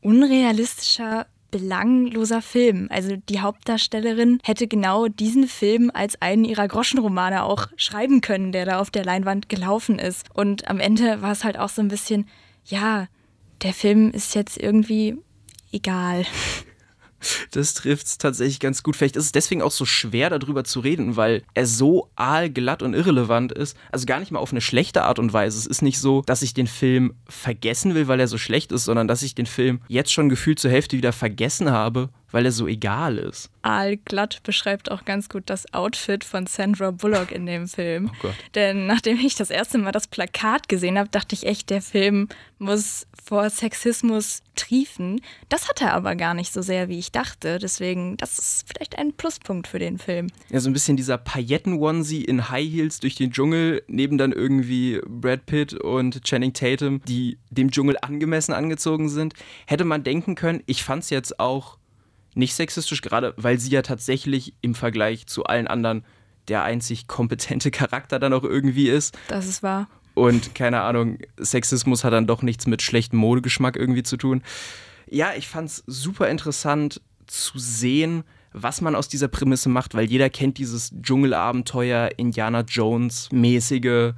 unrealistischer 0.01 1.27
belangloser 1.55 2.41
Film. 2.41 2.89
Also 2.91 3.15
die 3.29 3.39
Hauptdarstellerin 3.39 4.39
hätte 4.43 4.67
genau 4.67 5.07
diesen 5.07 5.47
Film 5.47 5.89
als 5.93 6.21
einen 6.21 6.43
ihrer 6.43 6.67
Groschenromane 6.67 7.43
auch 7.43 7.67
schreiben 7.77 8.19
können, 8.19 8.51
der 8.51 8.65
da 8.65 8.79
auf 8.79 8.91
der 8.91 9.05
Leinwand 9.05 9.47
gelaufen 9.47 9.97
ist. 9.97 10.25
Und 10.33 10.67
am 10.67 10.81
Ende 10.81 11.21
war 11.21 11.31
es 11.31 11.45
halt 11.45 11.57
auch 11.57 11.69
so 11.69 11.81
ein 11.81 11.88
bisschen, 11.88 12.27
ja, 12.65 13.07
der 13.63 13.71
Film 13.71 14.12
ist 14.12 14.35
jetzt 14.35 14.57
irgendwie 14.57 15.17
egal. 15.71 16.25
Das 17.51 17.74
trifft 17.74 18.08
es 18.08 18.17
tatsächlich 18.17 18.60
ganz 18.60 18.84
gut. 18.84 18.96
Vielleicht 18.96 19.15
ist 19.15 19.25
es 19.25 19.32
deswegen 19.32 19.62
auch 19.62 19.72
so 19.72 19.86
schwer, 19.86 20.29
darüber 20.29 20.63
zu 20.63 20.79
reden, 20.79 21.15
weil 21.15 21.44
er 21.53 21.65
so 21.65 22.10
aalglatt 22.15 22.84
und 22.84 22.94
irrelevant 22.94 23.51
ist. 23.51 23.77
Also 23.91 24.05
gar 24.05 24.20
nicht 24.20 24.32
mal 24.32 24.39
auf 24.39 24.51
eine 24.51 24.62
schlechte 24.62 25.03
Art 25.03 25.20
und 25.20 25.34
Weise. 25.34 25.58
Es 25.58 25.65
ist 25.65 25.82
nicht 25.82 26.00
so, 26.00 26.22
dass 26.25 26.41
ich 26.41 26.53
den 26.53 26.67
Film 26.67 27.13
vergessen 27.27 27.96
will, 27.96 28.08
weil 28.08 28.20
er 28.20 28.27
so 28.27 28.38
schlecht 28.38 28.72
ist, 28.72 28.86
sondern 28.86 29.08
dass 29.08 29.24
ich 29.24 29.36
den 29.36 29.46
Film 29.46 29.82
jetzt 29.88 30.12
schon 30.12 30.29
gefühlt 30.29 30.60
zur 30.60 30.72
Hälfte 30.72 30.98
wieder 30.98 31.13
vergessen 31.13 31.72
habe, 31.72 32.10
weil 32.36 32.46
er 32.46 32.51
so 32.51 32.68
egal 32.68 33.18
ist. 33.18 33.50
Aalglatt 33.62 34.44
beschreibt 34.44 34.92
auch 34.92 35.06
ganz 35.06 35.30
gut 35.30 35.44
das 35.46 35.74
Outfit 35.74 36.25
von 36.25 36.48
Sandra 36.48 36.92
Bullock 36.92 37.32
in 37.32 37.46
dem 37.46 37.65
Film. 37.65 38.12
Oh. 38.25 38.27
Denn 38.56 38.88
nachdem 38.88 39.18
ich 39.22 39.36
das 39.36 39.50
erste 39.50 39.77
Mal 39.77 39.94
das 39.94 40.08
Plakat 40.08 40.68
gesehen 40.68 41.00
habe, 41.00 41.08
dachte 41.08 41.34
ich 41.34 41.46
echt, 41.46 41.70
der 41.70 41.82
Film 41.82 42.27
muss 42.60 43.08
vor 43.24 43.50
Sexismus 43.50 44.42
triefen. 44.56 45.22
Das 45.48 45.70
hat 45.70 45.82
er 45.82 45.94
aber 45.94 46.18
gar 46.18 46.34
nicht 46.34 46.51
so 46.51 46.62
sehr, 46.62 46.89
wie 46.89 47.00
ich 47.00 47.13
dachte. 47.13 47.58
Deswegen, 47.58 48.18
das 48.18 48.38
ist 48.38 48.68
vielleicht 48.68 48.98
ein 48.98 49.13
Pluspunkt 49.13 49.68
für 49.68 49.80
den 49.80 49.98
Film. 49.98 50.27
Ja, 50.50 50.60
so 50.60 50.70
ein 50.70 50.74
bisschen 50.74 50.98
dieser 50.98 51.18
Pailletten-Onesie 51.18 52.25
in 52.25 52.50
High 52.50 52.70
Heels 52.70 53.00
durch 53.00 53.15
den 53.15 53.32
Dschungel, 53.32 53.82
neben 53.88 54.18
dann 54.18 54.34
irgendwie 54.34 55.00
Brad 55.08 55.46
Pitt 55.46 55.74
und 55.74 56.22
Channing 56.25 56.51
Tatum, 56.51 57.01
die 57.08 57.38
dem 57.50 57.72
Dschungel 57.72 57.96
angemessen 58.01 58.51
angezogen 58.51 59.08
sind. 59.08 59.36
Hätte 59.68 59.86
man 59.86 60.04
denken 60.04 60.36
können, 60.36 60.63
ich 60.65 60.84
fand 60.84 61.04
es 61.04 61.10
jetzt 61.10 61.39
auch 61.39 61.77
nicht 62.36 62.54
sexistisch, 62.54 63.01
gerade 63.01 63.34
weil 63.38 63.60
sie 63.60 63.72
ja 63.72 63.82
tatsächlich 63.82 64.54
im 64.62 64.75
Vergleich 64.75 65.27
zu 65.27 65.46
allen 65.46 65.68
anderen 65.68 66.06
der 66.48 66.63
einzig 66.63 67.08
kompetente 67.08 67.72
Charakter 67.72 68.20
dann 68.20 68.34
auch 68.34 68.44
irgendwie 68.44 68.89
ist. 68.89 69.18
Das 69.27 69.48
ist 69.48 69.63
wahr. 69.63 69.88
Und 70.13 70.56
keine 70.56 70.82
Ahnung, 70.82 71.18
Sexismus 71.38 72.04
hat 72.04 72.13
dann 72.13 72.27
doch 72.27 72.42
nichts 72.42 72.68
mit 72.68 72.82
schlechtem 72.82 73.20
Modegeschmack 73.20 73.75
irgendwie 73.75 74.04
zu 74.04 74.18
tun. 74.18 74.44
Ja, 75.08 75.34
ich 75.38 75.48
fand 75.48 75.70
es 75.70 75.84
super 75.88 76.30
interessant 76.30 77.01
zu 77.27 77.58
sehen, 77.60 78.24
was 78.54 78.80
man 78.80 78.96
aus 78.96 79.10
dieser 79.10 79.27
Prämisse 79.27 79.68
macht, 79.68 79.94
weil 79.94 80.06
jeder 80.06 80.30
kennt 80.30 80.58
dieses 80.58 80.94
Dschungelabenteuer, 81.01 82.12
Indiana 82.15 82.62
Jones 82.62 83.30
mäßige 83.32 84.13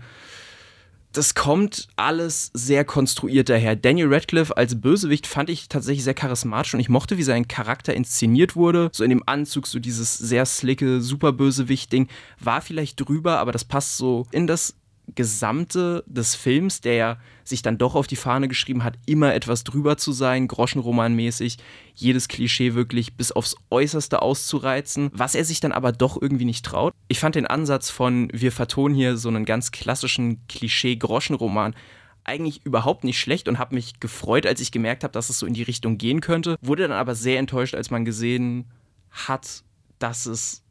das 1.18 1.34
kommt 1.34 1.88
alles 1.96 2.52
sehr 2.54 2.86
konstruiert 2.86 3.50
daher. 3.50 3.76
Daniel 3.76 4.14
Radcliffe 4.14 4.56
als 4.56 4.80
Bösewicht 4.80 5.26
fand 5.26 5.50
ich 5.50 5.68
tatsächlich 5.68 6.04
sehr 6.04 6.14
charismatisch 6.14 6.76
und 6.76 6.80
ich 6.80 6.90
mochte, 6.90 7.18
wie 7.18 7.24
sein 7.24 7.48
Charakter 7.48 7.96
inszeniert 7.96 8.56
wurde. 8.56 8.90
So 8.94 9.04
in 9.04 9.10
dem 9.10 9.24
Anzug, 9.26 9.66
so 9.66 9.80
dieses 9.80 10.16
sehr 10.16 10.46
slicke, 10.46 11.02
super 11.02 11.34
Bösewicht-Ding 11.34 12.08
war 12.40 12.62
vielleicht 12.62 13.00
drüber, 13.00 13.40
aber 13.40 13.52
das 13.52 13.66
passt 13.66 13.98
so 13.98 14.28
in 14.32 14.46
das 14.46 14.76
Gesamte 15.16 16.04
des 16.08 16.36
Films, 16.36 16.82
der 16.82 16.94
ja 16.94 17.18
sich 17.44 17.62
dann 17.62 17.78
doch 17.78 17.96
auf 17.96 18.08
die 18.08 18.16
Fahne 18.16 18.48
geschrieben 18.48 18.84
hat, 18.84 18.96
immer 19.06 19.34
etwas 19.34 19.64
drüber 19.64 19.98
zu 19.98 20.12
sein, 20.12 20.48
Groschenromanmäßig, 20.48 21.58
jedes 21.96 22.28
Klischee 22.28 22.74
wirklich 22.74 23.16
bis 23.16 23.32
aufs 23.32 23.56
Äußerste 23.70 24.22
auszureizen, 24.22 25.10
was 25.14 25.36
er 25.36 25.46
sich 25.46 25.60
dann 25.60 25.72
aber 25.72 25.92
doch 25.92 26.22
irgendwie 26.22 26.46
nicht 26.46 26.66
traut. 26.66 26.94
Ich 27.08 27.20
fand 27.20 27.36
den 27.36 27.48
Ansatz 27.48 27.90
von, 27.90 28.30
wir 28.34 28.52
vertonen 28.52 28.96
hier 28.96 29.18
so 29.18 29.30
einen 29.30 29.46
ganz 29.46 29.72
klassischen 29.72 30.46
Klischee-Groschenroman 30.48 31.74
eigentlich 32.26 32.66
überhaupt 32.66 33.06
nicht 33.06 33.20
schlecht 33.20 33.48
und 33.48 33.58
habe 33.58 33.76
mich 33.76 34.00
gefreut, 34.02 34.46
als 34.46 34.60
ich 34.60 34.72
gemerkt 34.72 35.04
habe, 35.04 35.14
dass 35.14 35.30
es 35.30 35.40
so 35.40 35.46
in 35.46 35.54
die 35.54 35.64
Richtung 35.64 35.98
gehen 35.98 36.20
könnte. 36.20 36.58
Wurde 36.62 36.84
dann 36.84 36.98
aber 36.98 37.16
sehr 37.16 37.40
enttäuscht, 37.40 37.74
als 37.74 37.90
man 37.90 38.04
gesehen 38.04 38.66
hat, 39.10 39.64
dass 39.98 40.26
es 40.26 40.64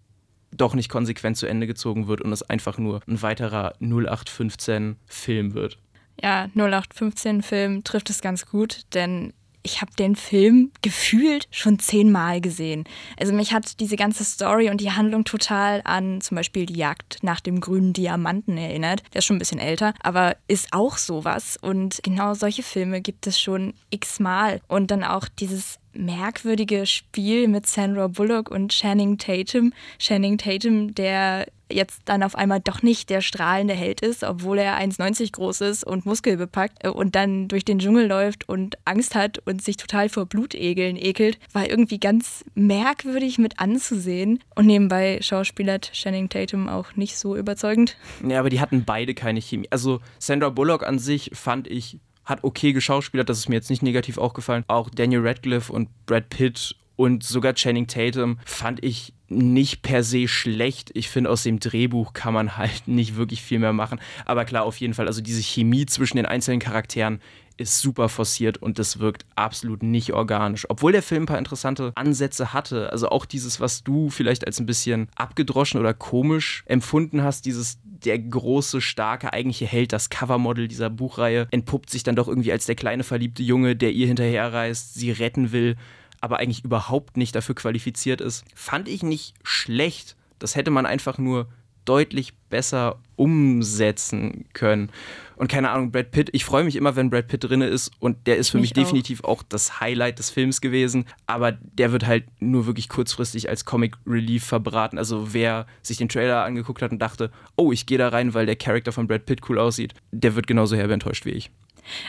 doch 0.56 0.74
nicht 0.74 0.88
konsequent 0.88 1.36
zu 1.36 1.46
Ende 1.46 1.66
gezogen 1.66 2.08
wird 2.08 2.20
und 2.20 2.32
es 2.32 2.42
einfach 2.42 2.78
nur 2.78 3.00
ein 3.06 3.22
weiterer 3.22 3.74
0815-Film 3.80 5.54
wird. 5.54 5.78
Ja, 6.22 6.48
0815-Film 6.56 7.84
trifft 7.84 8.10
es 8.10 8.20
ganz 8.20 8.46
gut, 8.46 8.80
denn 8.94 9.32
ich 9.66 9.80
habe 9.80 9.90
den 9.98 10.14
Film 10.14 10.70
gefühlt 10.80 11.48
schon 11.50 11.80
zehnmal 11.80 12.40
gesehen. 12.40 12.84
Also 13.18 13.32
mich 13.32 13.52
hat 13.52 13.80
diese 13.80 13.96
ganze 13.96 14.24
Story 14.24 14.70
und 14.70 14.80
die 14.80 14.92
Handlung 14.92 15.24
total 15.24 15.80
an 15.84 16.20
zum 16.20 16.36
Beispiel 16.36 16.66
die 16.66 16.76
Jagd 16.76 17.18
nach 17.22 17.40
dem 17.40 17.60
grünen 17.60 17.92
Diamanten 17.92 18.56
erinnert. 18.56 19.02
Der 19.12 19.18
ist 19.18 19.24
schon 19.24 19.36
ein 19.36 19.40
bisschen 19.40 19.58
älter, 19.58 19.92
aber 20.00 20.36
ist 20.46 20.68
auch 20.70 20.96
sowas. 20.98 21.58
Und 21.60 21.98
genau 22.04 22.34
solche 22.34 22.62
Filme 22.62 23.00
gibt 23.00 23.26
es 23.26 23.40
schon 23.40 23.74
x-mal. 23.90 24.60
Und 24.68 24.92
dann 24.92 25.02
auch 25.02 25.26
dieses 25.28 25.80
merkwürdige 25.98 26.86
Spiel 26.86 27.48
mit 27.48 27.66
Sandra 27.66 28.08
Bullock 28.08 28.50
und 28.50 28.72
Channing 28.72 29.18
Tatum. 29.18 29.72
Channing 29.98 30.38
Tatum, 30.38 30.94
der 30.94 31.46
jetzt 31.70 32.02
dann 32.04 32.22
auf 32.22 32.36
einmal 32.36 32.60
doch 32.60 32.82
nicht 32.82 33.10
der 33.10 33.20
strahlende 33.20 33.74
Held 33.74 34.00
ist, 34.00 34.22
obwohl 34.22 34.58
er 34.58 34.78
1,90 34.78 35.32
groß 35.32 35.62
ist 35.62 35.84
und 35.84 36.06
muskelbepackt 36.06 36.84
äh, 36.84 36.88
und 36.88 37.14
dann 37.14 37.48
durch 37.48 37.64
den 37.64 37.78
Dschungel 37.78 38.06
läuft 38.06 38.48
und 38.48 38.78
Angst 38.84 39.14
hat 39.14 39.38
und 39.46 39.62
sich 39.62 39.76
total 39.76 40.08
vor 40.08 40.26
Blutegeln 40.26 40.96
ekelt, 40.96 41.38
war 41.52 41.68
irgendwie 41.68 41.98
ganz 41.98 42.44
merkwürdig 42.54 43.38
mit 43.38 43.58
anzusehen. 43.58 44.40
Und 44.54 44.66
nebenbei 44.66 45.18
schauspielert 45.22 45.92
Channing 45.92 46.28
Tatum 46.28 46.68
auch 46.68 46.94
nicht 46.94 47.18
so 47.18 47.36
überzeugend. 47.36 47.96
Ja, 48.26 48.38
aber 48.40 48.50
die 48.50 48.60
hatten 48.60 48.84
beide 48.84 49.14
keine 49.14 49.40
Chemie. 49.40 49.68
Also 49.70 50.00
Sandra 50.18 50.50
Bullock 50.50 50.86
an 50.86 50.98
sich 50.98 51.30
fand 51.34 51.66
ich 51.68 51.98
hat 52.26 52.42
okay 52.42 52.72
geschauspielert, 52.72 53.28
das 53.28 53.38
ist 53.38 53.48
mir 53.48 53.54
jetzt 53.54 53.70
nicht 53.70 53.82
negativ 53.82 54.18
aufgefallen. 54.18 54.64
Auch 54.68 54.90
Daniel 54.90 55.26
Radcliffe 55.26 55.72
und 55.72 55.88
Brad 56.06 56.28
Pitt 56.28 56.76
und 56.96 57.22
sogar 57.22 57.54
Channing 57.54 57.86
Tatum 57.86 58.38
fand 58.44 58.82
ich 58.84 59.12
nicht 59.28 59.82
per 59.82 60.02
se 60.02 60.28
schlecht. 60.28 60.90
Ich 60.94 61.08
finde, 61.08 61.30
aus 61.30 61.42
dem 61.42 61.60
Drehbuch 61.60 62.12
kann 62.12 62.32
man 62.34 62.56
halt 62.56 62.86
nicht 62.86 63.16
wirklich 63.16 63.42
viel 63.42 63.58
mehr 63.58 63.72
machen. 63.72 64.00
Aber 64.24 64.44
klar, 64.44 64.64
auf 64.64 64.78
jeden 64.78 64.94
Fall, 64.94 65.06
also 65.06 65.20
diese 65.20 65.42
Chemie 65.42 65.86
zwischen 65.86 66.16
den 66.16 66.26
einzelnen 66.26 66.60
Charakteren 66.60 67.20
ist 67.56 67.80
super 67.80 68.08
forciert 68.08 68.58
und 68.58 68.78
das 68.78 68.98
wirkt 68.98 69.24
absolut 69.34 69.82
nicht 69.82 70.12
organisch. 70.12 70.68
Obwohl 70.68 70.92
der 70.92 71.02
Film 71.02 71.22
ein 71.22 71.26
paar 71.26 71.38
interessante 71.38 71.92
Ansätze 71.94 72.52
hatte. 72.52 72.92
Also 72.92 73.08
auch 73.08 73.24
dieses, 73.24 73.60
was 73.60 73.82
du 73.82 74.10
vielleicht 74.10 74.46
als 74.46 74.60
ein 74.60 74.66
bisschen 74.66 75.08
abgedroschen 75.16 75.80
oder 75.80 75.94
komisch 75.94 76.62
empfunden 76.66 77.22
hast, 77.22 77.46
dieses 77.46 77.78
der 77.84 78.18
große, 78.18 78.80
starke 78.80 79.32
eigentliche 79.32 79.66
Held, 79.66 79.92
das 79.92 80.10
Covermodel 80.10 80.68
dieser 80.68 80.90
Buchreihe, 80.90 81.48
entpuppt 81.50 81.90
sich 81.90 82.02
dann 82.02 82.16
doch 82.16 82.28
irgendwie 82.28 82.52
als 82.52 82.66
der 82.66 82.74
kleine 82.74 83.04
verliebte 83.04 83.42
Junge, 83.42 83.74
der 83.74 83.92
ihr 83.92 84.06
hinterherreist, 84.06 84.94
sie 84.94 85.10
retten 85.10 85.52
will, 85.52 85.76
aber 86.20 86.38
eigentlich 86.38 86.64
überhaupt 86.64 87.16
nicht 87.16 87.34
dafür 87.34 87.54
qualifiziert 87.54 88.20
ist. 88.20 88.44
Fand 88.54 88.88
ich 88.88 89.02
nicht 89.02 89.34
schlecht. 89.42 90.16
Das 90.38 90.56
hätte 90.56 90.70
man 90.70 90.86
einfach 90.86 91.18
nur 91.18 91.48
deutlich 91.86 92.34
besser 92.50 92.98
umsetzen 93.16 94.44
können. 94.52 94.90
Und 95.36 95.48
keine 95.48 95.70
Ahnung, 95.70 95.90
Brad 95.90 96.10
Pitt, 96.10 96.30
ich 96.32 96.44
freue 96.44 96.64
mich 96.64 96.76
immer, 96.76 96.96
wenn 96.96 97.10
Brad 97.10 97.28
Pitt 97.28 97.44
drin 97.44 97.60
ist 97.60 97.90
und 97.98 98.26
der 98.26 98.36
ist 98.36 98.50
für 98.50 98.58
mich, 98.58 98.74
mich 98.74 98.84
definitiv 98.84 99.22
auch 99.24 99.42
das 99.42 99.80
Highlight 99.80 100.18
des 100.18 100.30
Films 100.30 100.60
gewesen, 100.60 101.06
aber 101.26 101.52
der 101.52 101.92
wird 101.92 102.06
halt 102.06 102.24
nur 102.40 102.66
wirklich 102.66 102.88
kurzfristig 102.88 103.48
als 103.48 103.64
Comic 103.64 103.96
Relief 104.06 104.44
verbraten. 104.44 104.98
Also 104.98 105.34
wer 105.34 105.66
sich 105.82 105.98
den 105.98 106.08
Trailer 106.08 106.44
angeguckt 106.44 106.80
hat 106.82 106.92
und 106.92 107.00
dachte, 107.00 107.30
oh, 107.56 107.72
ich 107.72 107.86
gehe 107.86 107.98
da 107.98 108.08
rein, 108.08 108.32
weil 108.34 108.46
der 108.46 108.56
Charakter 108.56 108.92
von 108.92 109.06
Brad 109.06 109.26
Pitt 109.26 109.40
cool 109.48 109.58
aussieht, 109.58 109.94
der 110.10 110.34
wird 110.36 110.46
genauso 110.46 110.76
herbe 110.76 110.94
enttäuscht 110.94 111.26
wie 111.26 111.30
ich. 111.30 111.50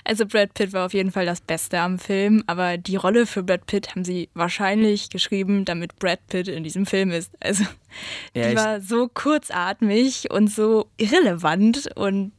Also 0.03 0.25
Brad 0.25 0.53
Pitt 0.53 0.73
war 0.73 0.85
auf 0.85 0.93
jeden 0.93 1.11
Fall 1.11 1.25
das 1.25 1.41
Beste 1.41 1.79
am 1.79 1.99
Film, 1.99 2.43
aber 2.47 2.77
die 2.77 2.95
Rolle 2.95 3.25
für 3.25 3.43
Brad 3.43 3.65
Pitt 3.65 3.89
haben 3.91 4.03
sie 4.03 4.29
wahrscheinlich 4.33 5.09
geschrieben, 5.09 5.65
damit 5.65 5.97
Brad 5.99 6.25
Pitt 6.27 6.47
in 6.47 6.63
diesem 6.63 6.85
Film 6.85 7.11
ist. 7.11 7.31
Also 7.39 7.65
ja, 8.33 8.49
die 8.49 8.55
war 8.55 8.81
so 8.81 9.07
kurzatmig 9.07 10.31
und 10.31 10.51
so 10.51 10.87
irrelevant 10.97 11.89
und 11.95 12.31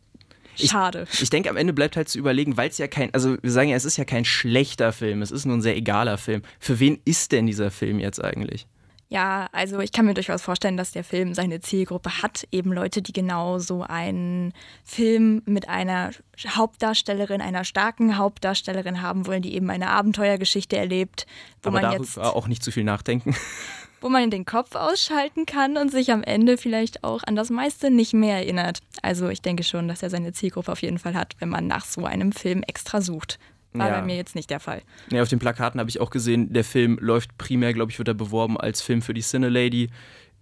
Schade. 0.67 1.07
Ich, 1.13 1.23
ich 1.23 1.31
denke, 1.31 1.51
am 1.51 1.57
Ende 1.57 1.73
bleibt 1.73 1.97
halt 1.97 2.09
zu 2.09 2.19
überlegen, 2.19 2.57
weil 2.57 2.69
es 2.69 2.79
ja 2.79 2.89
kein, 2.89 3.15
also 3.15 3.37
wir 3.41 3.51
sagen 3.51 3.69
ja, 3.69 3.77
es 3.77 3.85
ist 3.85 3.97
ja 3.97 4.05
kein 4.05 4.25
schlechter 4.25 4.93
Film, 4.93 5.23
es 5.23 5.31
ist 5.31 5.45
nur 5.45 5.57
ein 5.57 5.63
sehr 5.63 5.77
egaler 5.77 6.19
Film. 6.19 6.43
Für 6.59 6.81
wen 6.81 7.01
ist 7.05 7.33
denn 7.33 7.47
dieser 7.47 7.71
Film 7.71 8.01
jetzt 8.01 8.23
eigentlich? 8.23 8.67
Ja, 9.11 9.49
also 9.53 9.81
ich 9.81 9.93
kann 9.93 10.05
mir 10.05 10.13
durchaus 10.13 10.43
vorstellen, 10.43 10.77
dass 10.77 10.93
der 10.93 11.03
Film 11.03 11.33
seine 11.33 11.61
Zielgruppe 11.61 12.23
hat. 12.23 12.47
Eben 12.53 12.73
Leute, 12.73 13.01
die 13.01 13.15
genau 13.15 13.59
so 13.59 13.83
einen 13.83 14.53
Film 14.85 15.41
mit 15.47 15.67
einer 15.69 16.11
Hauptdarstellerin, 16.47 17.41
einer 17.41 17.65
starken 17.65 18.19
Hauptdarstellerin 18.19 19.01
haben 19.01 19.27
wollen, 19.27 19.41
die 19.41 19.55
eben 19.55 19.71
eine 19.71 19.89
Abenteuergeschichte 19.89 20.77
erlebt. 20.77 21.27
Wo 21.63 21.71
Aber 21.71 21.81
man 21.81 21.93
jetzt 21.93 22.19
auch 22.19 22.49
nicht 22.49 22.63
zu 22.63 22.71
viel 22.71 22.85
nachdenken. 22.85 23.35
Wo 24.01 24.09
man 24.09 24.31
den 24.31 24.47
Kopf 24.47 24.77
ausschalten 24.77 25.45
kann 25.45 25.77
und 25.77 25.91
sich 25.91 26.13
am 26.13 26.23
Ende 26.23 26.57
vielleicht 26.57 27.03
auch 27.03 27.25
an 27.25 27.35
das 27.35 27.51
meiste 27.51 27.91
nicht 27.91 28.15
mehr 28.15 28.37
erinnert. 28.37 28.79
Also 29.03 29.29
ich 29.29 29.43
denke 29.43 29.65
schon, 29.65 29.89
dass 29.89 30.05
er 30.05 30.11
seine 30.11 30.33
Zielgruppe 30.33 30.71
auf 30.71 30.83
jeden 30.83 31.01
Fall 31.01 31.15
hat, 31.15 31.35
wenn 31.41 31.49
man 31.49 31.67
nach 31.67 31.85
so 31.85 32.05
einem 32.05 32.31
Film 32.31 32.63
extra 32.63 33.01
sucht. 33.01 33.41
War 33.79 33.89
ja. 33.89 34.01
bei 34.01 34.07
mir 34.07 34.17
jetzt 34.17 34.35
nicht 34.35 34.51
der 34.51 34.61
Fall. 34.61 34.83
Ja, 35.11 35.23
auf 35.23 35.29
den 35.29 35.39
Plakaten 35.39 35.81
habe 35.81 35.91
ich 35.91 36.01
auch 36.01 36.11
gesehen, 36.11 36.53
der 36.53 36.65
Film 36.65 36.99
läuft 37.01 37.37
primär, 37.39 37.73
glaube 37.73 37.91
ich, 37.91 37.99
wird 37.99 38.09
er 38.09 38.15
beworben 38.15 38.59
als 38.59 38.83
Film 38.83 39.03
für 39.03 39.15
die 39.15 39.23
Cine 39.23 39.49
Lady. 39.49 39.91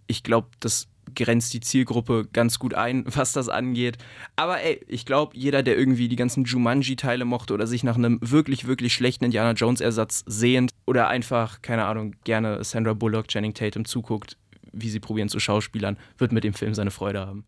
Ich 0.07 0.23
glaube, 0.23 0.49
das 0.61 0.89
grenzt 1.15 1.55
die 1.55 1.61
Zielgruppe 1.61 2.27
ganz 2.33 2.59
gut 2.59 2.75
ein, 2.75 3.05
was 3.15 3.33
das 3.33 3.49
angeht. 3.49 3.99
Aber 4.35 4.61
ey, 4.61 4.81
ich 4.89 5.07
glaube, 5.07 5.37
jeder, 5.37 5.63
der 5.63 5.79
irgendwie 5.79 6.09
die 6.09 6.17
ganzen 6.17 6.45
Jumanji-Teile 6.45 7.25
mochte 7.25 7.55
oder 7.55 7.67
sich 7.67 7.85
nach 7.85 7.97
einem 7.97 8.19
wirklich, 8.21 8.67
wirklich 8.67 8.95
schlechten 8.95 9.25
Indiana 9.25 9.53
Jones-Ersatz 9.53 10.25
sehend 10.27 10.73
oder 10.87 11.09
einfach, 11.09 11.63
keine 11.63 11.85
Ahnung, 11.85 12.15
gerne 12.25 12.63
Sandra 12.65 12.95
Bullock, 12.95 13.29
Channing 13.29 13.55
Tatum 13.55 13.85
zuguckt, 13.85 14.37
wie 14.73 14.89
sie 14.89 15.01
probieren 15.01 15.29
zu 15.29 15.41
schauspielern, 15.41 15.97
wird 16.19 16.33
mit 16.33 16.45
dem 16.45 16.55
Film 16.55 16.75
seine 16.75 16.91
Freude 16.91 17.21
haben. 17.21 17.45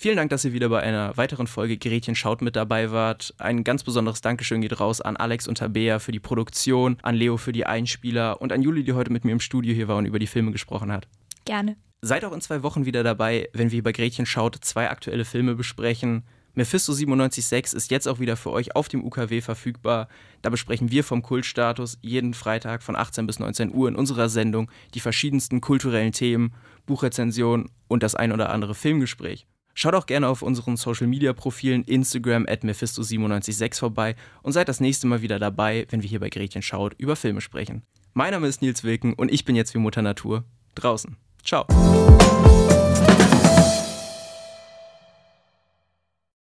Vielen 0.00 0.16
Dank, 0.16 0.30
dass 0.30 0.44
ihr 0.44 0.52
wieder 0.52 0.68
bei 0.68 0.78
einer 0.78 1.16
weiteren 1.16 1.48
Folge 1.48 1.76
Gretchen 1.76 2.14
schaut 2.14 2.40
mit 2.40 2.54
dabei 2.54 2.92
wart. 2.92 3.34
Ein 3.38 3.64
ganz 3.64 3.82
besonderes 3.82 4.20
Dankeschön 4.20 4.60
geht 4.60 4.78
raus 4.78 5.00
an 5.00 5.16
Alex 5.16 5.48
und 5.48 5.58
Tabea 5.58 5.98
für 5.98 6.12
die 6.12 6.20
Produktion, 6.20 6.98
an 7.02 7.16
Leo 7.16 7.36
für 7.36 7.50
die 7.50 7.66
Einspieler 7.66 8.40
und 8.40 8.52
an 8.52 8.62
Juli, 8.62 8.84
die 8.84 8.92
heute 8.92 9.12
mit 9.12 9.24
mir 9.24 9.32
im 9.32 9.40
Studio 9.40 9.74
hier 9.74 9.88
war 9.88 9.96
und 9.96 10.06
über 10.06 10.20
die 10.20 10.28
Filme 10.28 10.52
gesprochen 10.52 10.92
hat. 10.92 11.08
Gerne. 11.46 11.76
Seid 12.00 12.24
auch 12.24 12.30
in 12.30 12.40
zwei 12.40 12.62
Wochen 12.62 12.86
wieder 12.86 13.02
dabei, 13.02 13.48
wenn 13.52 13.72
wir 13.72 13.82
bei 13.82 13.90
Gretchen 13.90 14.24
schaut 14.24 14.54
zwei 14.60 14.88
aktuelle 14.88 15.24
Filme 15.24 15.56
besprechen. 15.56 16.22
Mephisto 16.54 16.92
97.6 16.92 17.74
ist 17.74 17.90
jetzt 17.90 18.06
auch 18.06 18.20
wieder 18.20 18.36
für 18.36 18.52
euch 18.52 18.76
auf 18.76 18.86
dem 18.86 19.02
UKW 19.04 19.40
verfügbar. 19.40 20.06
Da 20.42 20.50
besprechen 20.50 20.92
wir 20.92 21.02
vom 21.02 21.22
Kultstatus 21.22 21.98
jeden 22.02 22.34
Freitag 22.34 22.84
von 22.84 22.94
18 22.94 23.26
bis 23.26 23.40
19 23.40 23.74
Uhr 23.74 23.88
in 23.88 23.96
unserer 23.96 24.28
Sendung 24.28 24.70
die 24.94 25.00
verschiedensten 25.00 25.60
kulturellen 25.60 26.12
Themen, 26.12 26.54
Buchrezensionen 26.86 27.68
und 27.88 28.04
das 28.04 28.14
ein 28.14 28.30
oder 28.30 28.50
andere 28.50 28.76
Filmgespräch. 28.76 29.48
Schaut 29.80 29.94
auch 29.94 30.06
gerne 30.06 30.26
auf 30.26 30.42
unseren 30.42 30.76
Social 30.76 31.06
Media 31.06 31.32
Profilen 31.32 31.84
Instagram 31.84 32.46
at 32.48 32.64
Mephisto976 32.64 33.78
vorbei 33.78 34.16
und 34.42 34.50
seid 34.50 34.68
das 34.68 34.80
nächste 34.80 35.06
Mal 35.06 35.22
wieder 35.22 35.38
dabei, 35.38 35.86
wenn 35.90 36.02
wir 36.02 36.08
hier 36.08 36.18
bei 36.18 36.30
Gretchen 36.30 36.62
schaut 36.62 36.94
über 36.98 37.14
Filme 37.14 37.40
sprechen. 37.40 37.84
Mein 38.12 38.32
Name 38.32 38.48
ist 38.48 38.60
Nils 38.60 38.82
Wilken 38.82 39.14
und 39.14 39.32
ich 39.32 39.44
bin 39.44 39.54
jetzt 39.54 39.74
wie 39.74 39.78
Mutter 39.78 40.02
Natur 40.02 40.42
draußen. 40.74 41.16
Ciao. 41.44 41.64